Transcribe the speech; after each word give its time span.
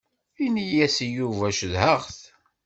Ini-as 0.45 0.97
i 1.05 1.07
Yuba 1.17 1.47
cedhaɣ-t. 1.57 2.19